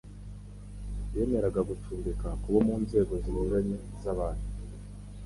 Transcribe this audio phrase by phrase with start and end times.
[1.15, 4.45] Yemeraga gucumbika ku bo mu nzego zinyuranye z'abantu,